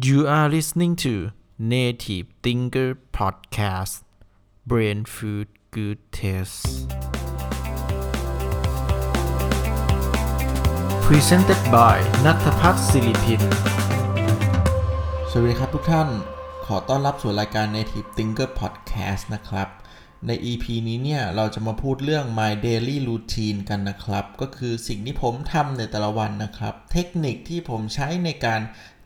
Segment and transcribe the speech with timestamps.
[0.00, 4.04] You are listening to Native Thinker Podcast
[4.64, 6.86] Brain Food Good Taste
[11.06, 13.42] Presented by นัทพัฒน์ศิริพิน
[15.30, 16.08] สวัสดีครับทุกท่าน
[16.66, 19.68] ขอต้อนรับสู่รายการ Native Thinker Podcast นะครับ
[20.26, 28.60] ใน EP นี้เนี่ย เราจะมาพูดเรื่อง My Daily Routine กันนะครับ ก็คือสิ่งที่ผมทำในแต่ละวันนะครับ เทคนิคที่ผมใช้ในการ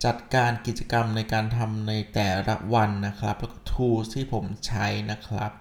[0.05, 5.53] จัดการกิจกรรมในการทำในแต่ละวันนะครับ แล้วก็ tools ที่ผมใช้นะครับ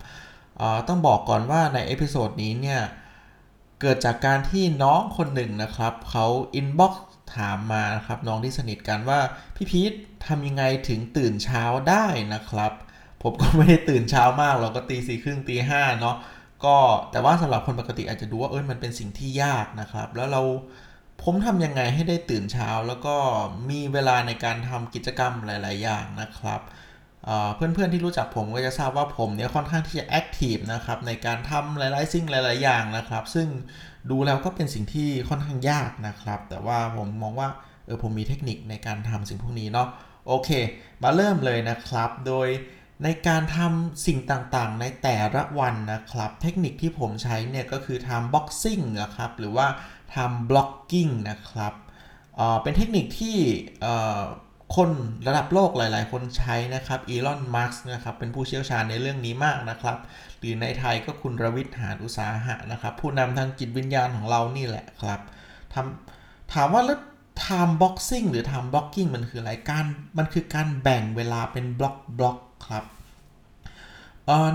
[0.88, 2.82] ต้องบอกก่อนว่าใน episode นี้เนี่ย
[3.82, 6.26] เกิดจากการที่น้องคนหนึ่งนะครับเขา
[6.56, 9.20] inbox ถามมานะครับ น้องที่สนิทกันว่า
[9.56, 9.94] พี่พีท
[10.28, 12.72] ทำยังไงถึงตื่นเช้าได้นะครับ
[13.24, 16.16] ผมก็ไม่ได้ตื่นเช้ามากเราก็ตีสี่ครึ่งตีห้าเนาะ
[16.66, 16.78] ก็
[17.12, 20.42] แต่ว่าสำหรับคนปกติอาจจะดูว่าเอ้ยมันเป็นสิ่งที่ยากนะครับ แล้วเรา
[21.24, 23.16] ผมทำยังไงให้ได้ตื่นเช้า แล้วก็
[23.70, 26.62] มีเวลาในการทำกิจกรรมหลาย ๆ อย่างนะครับ
[27.26, 33.48] เเพื่อนๆที่รู้จักผมก็จะทราบว่าผมเนี่ยค่อนข้างที่จะ active นะครับในการทำหลายๆสิ่งหลาย ๆ อย่างนะครับ ซึ่ง
[34.10, 37.50] ดูแล้วก็เป็นสิ่งที่ค่อนข้างยากนะครับ แต่ว่าผมมองว่า
[37.86, 39.88] เออผมมีเทคนิคในการทำสิ่งพวกนี้เนาะ
[40.28, 40.50] โอเค
[41.04, 42.48] มาเริ่มเลยนะครับ โดย
[43.04, 49.68] ในการทำสิ่งต่างๆ ในแต่ละวันนะครับ เทคนิคที่ผมใช้เนี่ยก็คือ time boxing นะครับหรือว่า
[50.16, 51.74] ทำบล็อกกิ้งนะครับ
[52.62, 53.38] เป็นเทคนิคที่
[54.76, 54.92] คน
[55.28, 59.98] ระดับโลกหลาย ๆ คนใช้นะครับ อีลอนมัสก์นะครับ เป็นผู้เชี่ยวชาญในเรื่องนี้มากนะครับ
[60.40, 65.20] หรือในไทยก็คุณรวิทย์หานอุตสาหะนะครับ ผู้นำทางจิตวิญญาณของเรานี่แหละครับ
[65.74, 67.00] ทำถามว่าแล้ว
[67.44, 69.86] time boxing หรือ time blocking มันคืออะไร การ
[70.18, 72.38] มันคือการแบ่งเวลาเป็นบล็อกบล็อก
[72.70, 72.84] ครับ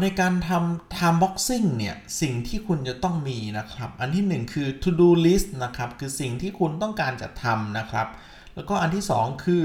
[0.03, 8.09] ในการทำ time boxing เนี่ย สิ่งที่คุณจะต้องมีนะครับ อันที่หนึ่งคือ to do list นะครับ คือสิ่งที่คุณต้องการจะทำนะครับ
[8.55, 9.65] แล้วก็อันที่สองคือ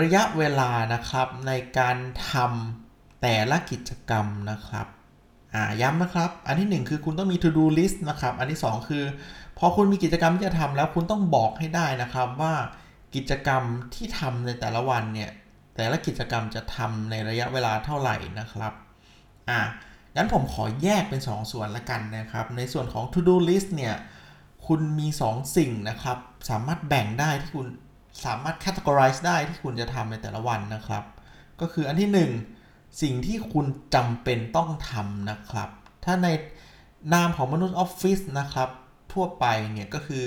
[0.00, 1.96] ระยะเวลานะครับในการ
[2.30, 4.86] ทำแต่ละกิจกรรมนะครับ
[5.80, 9.04] ย้ำนะครับ อันที่หนึ่งคือคุณต้องมี to do list นะครับ อันที่สองคือ
[9.58, 12.54] พอคุณมีกิจกรรมที่จะทำแล้วคุณต้องบอกให้ได้นะครับว่า
[13.14, 13.62] กิจกรรม
[13.94, 15.30] ที่ทำในแต่ละวันเนี่ย
[15.76, 18.72] แต่ละกิจกรรมจะทำในระยะเวลาเท่าไหร่นะครับ
[19.50, 19.60] อะ
[20.16, 23.94] งั้นผมขอแยกเป็น2ส่วนละกันนะครับ ในส่วนของ to do list เนี่ย
[24.66, 26.18] คุณมี 2 สิ่งนะครับ
[26.50, 27.66] สามารถแบ่งได้ที่คุณ
[28.24, 31.04] สามารถ categorize ได้ที่คุณจะทำในแต่ละวันนะครับ
[31.60, 32.10] ก็คืออันที่
[32.58, 35.68] 1 สิ่งที่คุณจำเป็นต้องทำนะครับ
[36.04, 36.28] ถ้าใน
[37.14, 38.70] นามของมนุษย์ออฟฟิศนะครับ
[39.12, 40.26] ทั่วไปเนี่ยก็คือ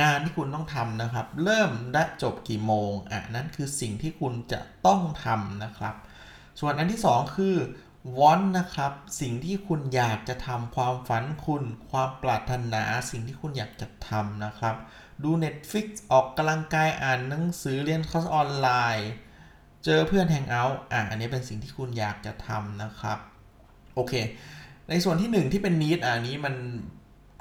[0.00, 5.94] งานที่คุณต้องทำนะครับ เริ่มและจบกี่โมงอะนั่นคือสิ่งที่คุณจะต้องทำนะครับ
[6.60, 7.56] ส่วนอันที่ 2 คือ
[8.18, 14.74] want นะครับ สิ่งที่คุณอยากจะทำความฝันคุณ ความปรารถนาสิ่งที่คุณอยากจะทำนะครับ
[15.22, 19.10] ดู Netflix ออกกำลังกายอ่านหนังสือเรียนคอร์สออนไลน์
[19.84, 23.18] เจอเพื่อน hang out อะอันนี้เป็นสิ่งที่คุณอยากจะทำนะครับ
[23.94, 24.12] โอเค
[24.90, 26.54] ในส่วนที่ 1 ที่เป็น need อันนี้มัน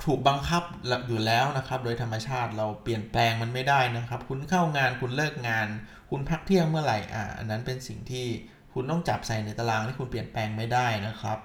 [0.06, 0.64] ถูกบังคับ
[1.08, 5.68] อยู่แล้วนะครับ โดยธรรมชาติเราเปลี่ยนแปลงมันไม่ได้นะครับ คุณเข้างานคุณเลิกงาน
[6.10, 8.28] คุณพักเที่ยงเมื่อไหร่อะอันนั้นเป็นสิ่งที่
[8.76, 11.38] คุณต้องจับใส่ในตารางที่คุณเปลี่ยนแปลงไม่ได้นะครับ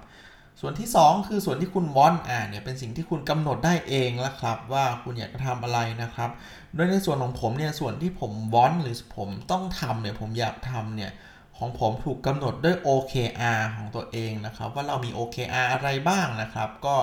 [0.59, 6.29] ส่วนที่ 2 คือส่วนที่คุณวอนอ่าเนี่ยเป็นสิ่งที่คุณกำหนดได้เองแล้วครับ ว่าคุณอยากจะทำอะไรนะครับ
[6.75, 11.11] โดยในส่วนของผมเนี่ยส่วนที่ผมวอนหรือผมต้องทำเนี่ยผมอยากทำเนี่ย
[11.57, 16.95] ของผมถูกกำหนดด้วย OKR ของตัวเองนะครับ ว่าเรามี OKR อะไรบ้างนะครับ ก็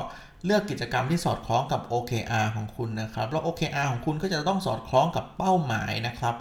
[0.45, 6.35] เลือกกิจกรรมที่สอดคล้องกับ OKR ของคุณนะครับ แล้ว OKR ของคุณก็จะต้องสอดคล้องกับเป้าหมายนะครับ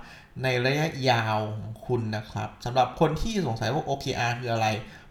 [0.44, 4.68] ในระยะยาวของคุณนะครับสำหรับคนที่สงสัยว่า OKR คืออะไร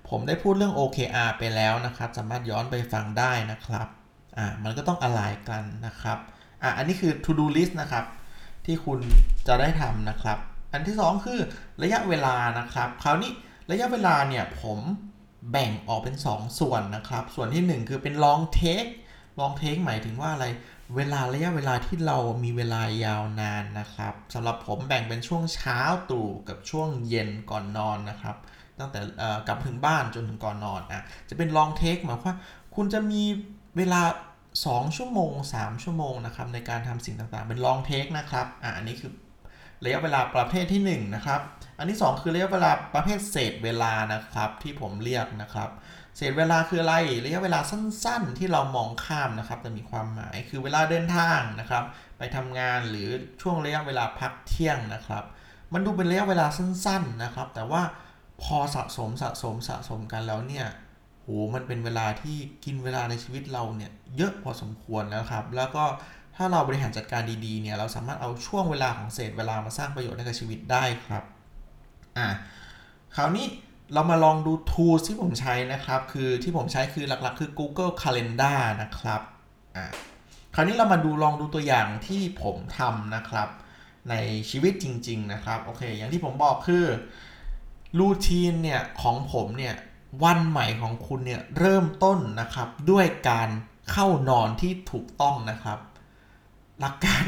[0.08, 3.86] ผมได้พูดเรื่อง OKR ไปแล้วนะครับ สามารถย้อนไปฟังได้นะครับ
[4.38, 6.18] อ่ามันก็ต้องอะไรกันนะครับ
[6.62, 8.04] อะอันนี้คือ to do list นะครับ
[8.66, 8.98] ที่คุณ
[9.48, 10.38] จะได้ทำนะครับ
[10.72, 11.40] อันที่ 2 คือ
[11.82, 13.32] ระยะเวลานะครับ คราวนี้
[13.70, 14.78] ระยะเวลาเนี่ยผม
[15.50, 18.90] แบ่งออกเป็น 2 ส่วนนะครับ ส่วนที่ 1 คือเป็น long take
[19.40, 20.46] long take หมายถึงว่าอะไร
[20.96, 25.78] เวลาระยะเวลาที่เรามีเวลายาวนานนะครับสำหรับผมแบ่งเป็นช่วงเช้า
[26.10, 28.36] ตรู่กับช่วงเย็นก่อนนอนนะครับ
[28.78, 29.00] ตั้งแต่
[29.46, 32.36] กลับถึงบ้านจนถึงก่อนนอนอะจะเป็น long take หมายความว่า
[32.74, 33.22] คุณจะมี
[33.76, 34.02] เวลา
[34.50, 39.12] 2 ชั่วโมง 3 ชั่วโมงนะครับในการทำสิ่งต่างๆ เป็น long take นะครับอะอันนี้คือ
[39.84, 41.40] ระยะเวลาประเภทที่ 1 นะครับ
[41.78, 45.70] อันที่ 2 คือระยะเวลาประเภทเศษเวลานะครับที่ผมเรียกนะครับ
[46.16, 46.94] เศษเวลาคืออะไร
[47.24, 51.84] ระยะเวลาสั้นๆ ที่เรามองข้ามนะครับแต่มีความหมายคือเวลาเดินทางนะครับ
[52.18, 53.08] ไปทำงานหรือ
[53.42, 55.24] ช่วงระยะเวลาพักเที่ยงนะครับ
[55.72, 57.82] มันดูเป็นระยะเวลาสั้นๆนะครับ แต่ว่า
[58.42, 60.66] พอสะสมสะสมสะสมกันแล้วเนี่ย
[61.22, 65.84] โหมันเป็นเวลาที่กินเวลาในชีวิตเราเนี่ยเยอะพอสมควรแล้วครับ แล้วก็
[66.36, 71.22] ถ้าเราบริหารจัดการดีๆเนี่ยเราสามารถเอาช่วงเวลาของเศษเวลามาสร้างประโยชน์ให้กับชีวิตได้ครับ
[72.18, 72.28] อะ
[73.16, 73.46] คราวนี้
[73.94, 79.20] เรามาลองดู tools ที่ผมใช้นะครับ คือที่ผมใช้คือหลักๆ คือ Google Calendar นะครับ
[79.76, 79.86] อะ
[80.54, 83.48] คราวนี้เรามาดูลองดูตัวอย่างที่ผมทำนะครับ
[84.10, 84.14] ใน
[84.50, 86.84] ชีวิตจริง ๆ นะครับโอเค อย่างที่ผมบอกคือ
[87.98, 89.74] รูทีนเนี่ยของผมเนี่ย
[90.24, 93.48] วันใหม่ของคุณเนี่ยเริ่มต้นนะครับด้วยการ
[93.92, 95.78] เข้านอนที่ถูกต้องนะครับ
[96.80, 97.24] หลักการ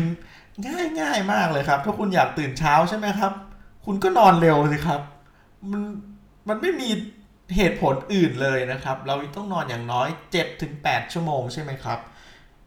[0.66, 3.32] ง่ายง่ายมากเลยครับ ถ้าคุณอยากตื่นเช้าใช่ไหมครับ
[3.84, 5.00] คุณก็นอนเร็วสิครับ
[5.70, 5.82] มัน
[6.48, 6.88] มันไม่มี
[7.56, 10.08] เหตุผลอื่นเลยนะครับ เราต้องนอนอย่างน้อย
[10.60, 11.98] 7-8 ชั่วโมงใช่ไหมครับ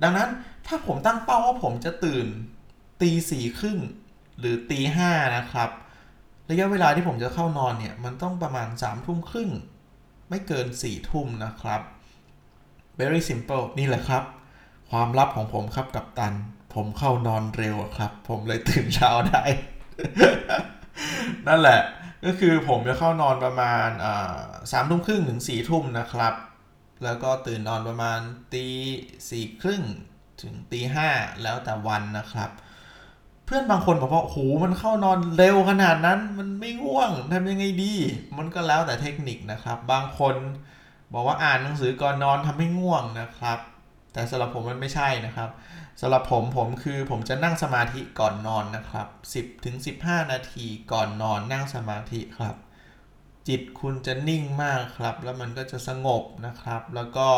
[0.03, 0.29] ดังนั้น
[0.67, 2.27] ถ้าผมตั้งเป้าว่าผมจะตื่น
[3.01, 3.77] ตีสี่ครึ่ง
[4.39, 5.69] หรือตีห้านะครับ
[6.49, 9.49] ระยะเวลาที่ผมจะเข้านอนเนี่ย มันต้องประมาณ3ามทุ่มครึ่ง
[10.29, 11.81] ไม่เกิน4ี่ทุ่มนะครับ
[12.99, 14.23] very simple นี่แหละครับ
[14.89, 16.33] ความลับของผมครับกับตัน
[16.73, 19.43] ผมเข้านอนเร็วครับ ผมเลยตื่นเช้าได้
[21.47, 21.81] นั่นแหละ
[22.25, 23.87] ก็คือผมจะเข้านอนประมาณ
[24.71, 26.33] สามทุ่มครึ่งถึงสี่ทุ่มนะครับ
[27.03, 28.19] แล้วก็ตื่นนอนประมาณ
[28.53, 28.65] ตี
[29.29, 29.83] สี่ครึ่ง
[30.41, 31.09] ถึงตีห้า
[31.43, 32.49] แล้วแต่วันนะครับ
[33.45, 37.93] เพื่อนบางคนบอกว่าโหมันเข้านอนเร็วขนาดนั้น มันไม่ง่วงทำยังไงดี
[38.37, 40.35] มันก็แล้วแต่เทคนิคนะครับ บางคน
[41.13, 43.59] บอกว่าอ่านหนังสือก่อนนอนทำให้ง่วงนะครับ
[44.13, 45.49] แต่สำหรับผมมันไม่ใช่นะครับ
[46.01, 49.07] สำหรับผมผมคือผมจะนั่งสมาธิก่อนนอนนะครับ
[49.39, 52.55] 10ถึง15 นาทีก่อนนอนนั่งสมาธิครับ
[53.47, 57.29] จิตคุณจะนิ่งมากครับ แล้วมันก็จะสงบนะครับ แล้วก็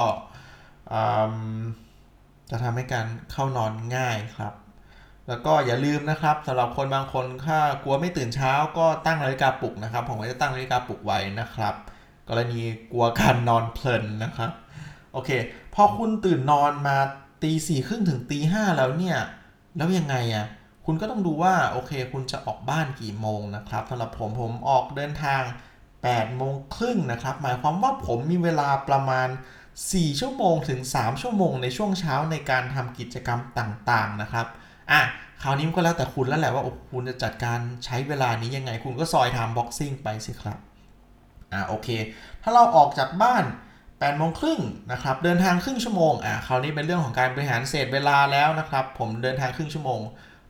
[2.50, 4.54] จะทำให้การเข้านอนง่ายครับ
[5.28, 11.76] แล้วก็อย่าลืมนะครับสำหรับคนบางคนถ้ากลัวไม่ตื่นเช้าก็ตั้งนาฬิกาปลุกนะครับ ผมก็จะตั้งนาฬิกาปลุกไว้นะครับ
[12.30, 12.62] กรณี
[12.92, 14.52] กลัวการนอนเพลินนะครับ
[15.13, 15.30] โอเค
[15.75, 16.98] พอคุณตื่นนอนมา
[17.44, 19.18] ตีสี่ครึ่งถึงตีห้าแล้วเนี่ย
[19.77, 20.45] แล้วยังไงอะ่ะ
[20.86, 25.42] คุณก็ต้องดูว่า โอเค คุณจะออกบ้านกี่โมงนะครับสำหรับผมผมออกเดินทาง
[25.92, 29.27] 8โมงครึ่งนะครับ หมายความว่าผมมีเวลาประมาณ
[29.74, 34.48] 4 ชั่วโมงถึง 3 ชั่วโมงในช่วงเช้าในการทำกิจกรรมต่างๆนะครับ
[34.92, 35.01] อะ
[35.42, 40.57] คราวนี้ก็แล้วแต่คุณแล้วแหละว่าคุณจะจัดการใช้เวลานี้ยังไง คุณก็ซอยทำบ็อกซิ่งไปสิครับ
[41.54, 41.88] อะโอเค
[42.44, 43.44] ถ้าเราออกจากบ้าน
[44.04, 44.60] 8โมงครึ่ง
[44.92, 50.00] นะครับเดินทางครึ่งชั่วโมงอะคราวนี้เป็นเรื่องของการบริหารเศษเวลาแล้วนะครับ ผมเดินทางครึ่งชั่วโมง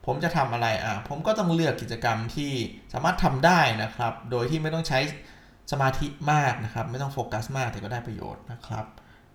[0.06, 2.52] ผมจะทำอะไรอะผมก็ต้องเลือกกิจกรรมที่
[2.92, 4.98] สามารถทำได้นะครับ โดยที่ไม่ต้องใช้
[5.72, 8.84] สมาธิมากนะครับ ไม่ต้องโฟกัสมากแต่ก็ได้ประโยชน์นะครับ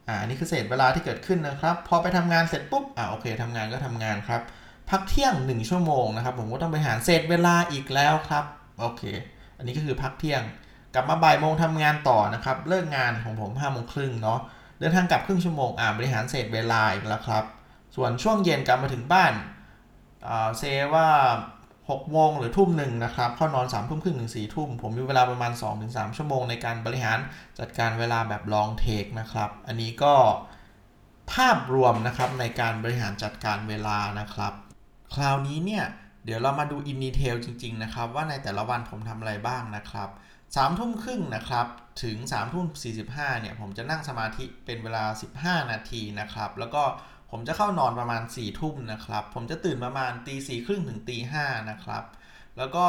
[0.08, 4.42] อ่านี่คือเศษเวลาที่เกิดขึ้นนะครับ พอไปทำงานเสร็จปุ๊บอ่าโอเคทำงานก็ทำงานครับ
[4.90, 8.46] พักเที่ยง 1 ชั่วโมงนะครับ ผมก็ต้องไปหารเศษเวลาอีกแล้วครับ
[8.80, 9.04] โอเค
[9.58, 10.42] อันนี้ก็คือพักเที่ยง
[10.94, 14.40] กลับมาบ่ายโมงทำงานต่อนะครับ เลิกงานของผมห้าโมงครึ่งเนาะ
[14.80, 17.44] เดินทางกลับครึ่งชั่วโมง อ่าบริหารเศษเวลาอีกแล้วครับ
[17.96, 19.34] ส่วนช่วงเย็นกลับมาถึงบ้าน
[20.28, 20.64] อ่าเซ
[20.94, 21.08] ว่า
[21.80, 25.52] 6โมงหรือทุ่มหนึ่งนะครับเข้านอน3ามทุ่มครึ่งถึงสี่ทุ่ม ผมมีเวลาประมาณ
[25.84, 27.20] 2-3 ชั่วโมงในการบริหาร
[27.60, 30.14] จัดการเวลาแบบลองเทคนะครับ อันนี้ก็
[31.34, 34.54] ภาพรวมนะครับในการบริหารจัดการเวลานะครับ
[35.16, 35.86] คราวนี้เนี่ย
[36.26, 40.10] เดี๋ยวเรามาดูอินดีเทลจริง ๆ นะครับ ว่าในแต่ละวันผมทำอะไรบ้างนะครับ
[40.56, 41.68] สามทุ่มครึ่งนะครับ
[42.04, 42.90] ถึง3ามทุ่มสี
[43.42, 45.04] เนี่ย ผมจะนั่งสมาธิเป็นเวลา
[45.62, 46.84] 15 นาทีนะครับ แล้วก็
[47.32, 52.04] ผมจะเข้านอนประมาณ4ี่ทุ่มนะครับ ผมจะตื่นประมาณตีสี่ครึ่งถึงตีห้านะครับ
[52.58, 52.86] แล้วก็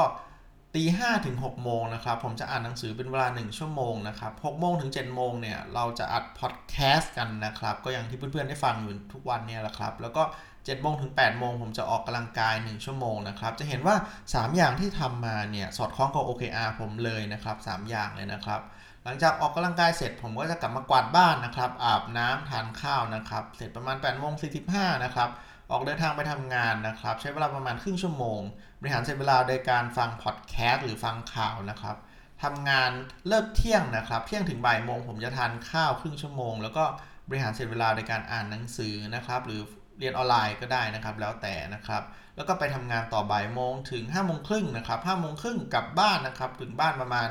[0.74, 10.49] ตีห้าถึง6โมงนะครับ ผมจะอ่านหนังสือเป็นเวลา 1 ชั่วโมงนะครับ6โมงถึง7โมงเนี่ย เราจะอัดพอดแคสต์กันนะครับ ก็อย่างที่เพื่อนๆได้ฟังอยู่ทุกวันเนี่ยแหละครับ แล้วก็7
[10.82, 18.60] โมงถึง8โมงผมจะออกกำลังกาย 1 ชั่วโมงนะครับ จะเห็นว่า 3 อย่างที่ทำมาเนี่ยสอดคล้องกับ OKR ผมเลยนะครับ 3 อย่างเลยนะครับ
[19.04, 24.32] หลังจากออกกำลังกายเสร็จผมก็จะกลับมากวาดบ้านนะครับ อาบน้ำทานข้าวนะครับ เสร็จประมาณ8โมง
[24.68, 25.28] 45นะครับ
[25.70, 28.40] ออกเดินทางไปทำงานนะครับ ใช้เวลาประมาณครึ่งชั่วโมง
[28.80, 31.96] บริหารเสร็จเวลาโดยการฟังพอดแคสต์หรือฟังข่าวนะครับ
[32.42, 32.90] ทำงาน
[33.28, 36.84] เลิกเที่ยงนะครับ เที่ยงถึงบ่ายโมงผมจะทานข้าวครึ่งชั่วโมง แล้วก็
[37.28, 39.60] บริหารเสร็จเวลาโดยการอ่านหนังสือนะครับ หรือ
[40.00, 42.02] เรียนออนไลน์ก็ได้นะครับ แล้วแต่นะครับ
[42.36, 47.28] แล้วก็ไปทำงานต่อบ่ายโมงถึง5้าโมงครึ่งนะครับห้าโมงครึ่งกลับบ้านนะครับ ถึงบ้านประมาณ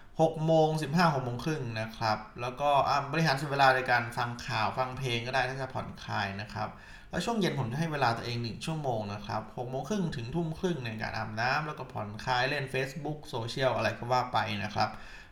[0.00, 2.70] 6โมงสิบห้าหกโมงครึ่งนะครับ แล้วก็
[3.12, 6.68] บริหารเวลาในการฟังข่าวฟังเพลงก็ได้ถ้าจะผ่อนคลายนะครับ
[7.10, 14.90] แล้วช่วงเย็นผมจะให้เวลาตัวเอง 1 ชั่วโมงนะครับหกโมงครึ่งถึงทุ่มครึ่งในการอาบน้ำแล้วก็ผ่อนคลายเล่น Facebook โซเชียลอะไรก็ว่าไปนะครับ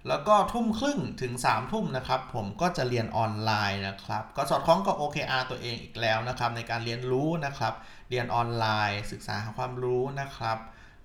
[0.09, 7.75] แล้วก็ทุ่มครึ่งถึง3ามทุ่มนะครับ ผมก็จะเรียนออนไลน์นะครับ ก็สอดคล้องกับ OKR ตัวเองอีกแล้วนะครับ ในการเรียนรู้นะครับ
[8.11, 10.59] เรียนออนไลน์ ศึกษาหาความรู้นะครับ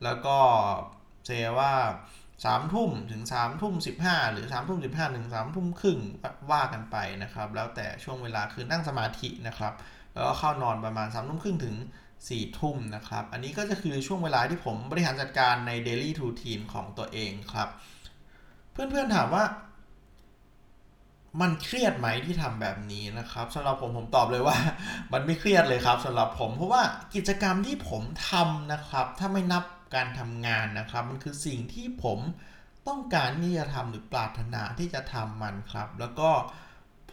[0.04, 0.38] แล้วก็
[1.26, 1.74] เจว่า
[2.46, 6.00] สามทุ่มถึงสามทุ่มสิบห้าหรือสามทุ่มสิบห้าถึงสามทุ่มครึ่ง
[6.52, 9.74] ว่ากันไปนะครับ แล้วแต่ช่วงเวลาคือนั่งสมาธินะครับ
[10.14, 11.76] แล้วก็เข้านอนประมาณสามทุ่มครึ่งถึง
[12.18, 17.70] 4ทุ่มนะครับ อันนี้ก็จะคือช่วงเวลาที่ผมบริหารจัดการใน Daily Routine ของตัวเองครับ
[18.72, 19.44] เพื่อนๆถามว่า
[21.42, 24.58] มันเครียดไหมที่ทำแบบนี้นะครับสำหรับผมผมตอบเลยว่า
[25.14, 26.84] มันไม่เครียดเลยครับสำหรับผมเพราะว่า
[27.16, 29.64] กิจกรรมที่ผมทำนะครับ ถ้าไม่นับ
[29.96, 32.20] การทำงานนะครับ มันคือสิ่งที่ผม
[32.88, 36.30] ต้องการที่จะทำหรือปรารถนาที่จะทำมันครับ แล้วก็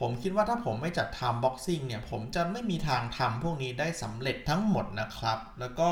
[0.00, 5.90] ผมคิดว่าถ้าผมไม่จัดทำบ็อกซิ่งเนี่ยผมจะไม่มีทางทำพวกนี้ได้สำเร็จทั้งหมดนะครับ แล้วก็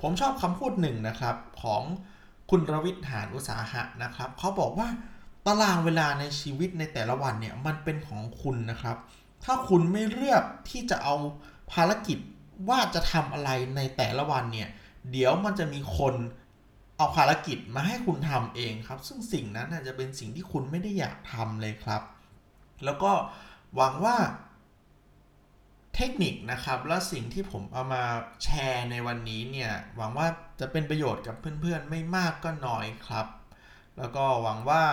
[0.00, 1.82] ผมชอบคำพูดหนึ่งนะครับของ
[2.50, 4.88] คุณรวิทย์หานอุตสาหะนะครับเขาบอกว่า
[5.46, 8.96] ตารางเวลาในชีวิตในแต่ละวันเนี่ยมันเป็นของคุณนะครับ
[9.44, 11.14] ถ้าคุณไม่เลือกที่จะเอา
[11.72, 12.18] ภารกิจ
[12.68, 14.68] ว่าจะทำอะไรในแต่ละวันเนี่ย
[15.10, 16.14] เดี๋ยวมันจะมีคน
[16.96, 22.02] เอาภารกิจมาให้คุณทำเองครับ ซึ่งสิ่งนั้นจะเป็นสิ่งที่คุณไม่ได้อยากทำเลยครับ
[22.84, 23.12] แล้วก็
[23.76, 24.16] หวังว่า
[25.94, 28.04] เทคนิคนะครับ และสิ่งที่ผมเอามา
[28.44, 30.26] แชร์ในวันนี้เนี่ย หวังว่า
[30.60, 33.26] จะเป็นประโยชน์กับเพื่อนๆ ไม่มากก็น้อยครับ
[33.98, 34.84] แล้วก็หวังว่า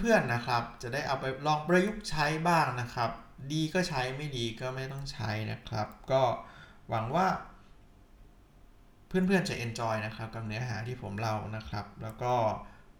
[0.00, 3.10] เพื่อนๆนะครับ จะได้เอาไปลองประยุกต์ใช้บ้างนะครับ
[3.52, 6.22] ดีก็ใช้ไม่ดีก็ไม่ต้องใช้นะครับ ก็
[6.88, 7.26] หวังว่า
[9.08, 12.34] เพื่อนๆจะ enjoy นะครับกับเนื้อหาที่ผมเล่านะครับ แล้วก็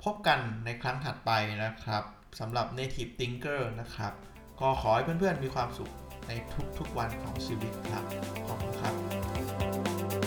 [0.03, 1.31] พบกันในครั้งถัดไป
[1.65, 2.03] นะครับ
[2.41, 4.13] สำหรับ native thinker นะครับ
[4.61, 5.93] ก็ขอให้เพื่อนๆมีความสุข
[6.29, 6.33] ใน
[6.79, 8.05] ทุกๆวันของชีวิตครับ
[8.47, 10.24] ขอบคุณครับ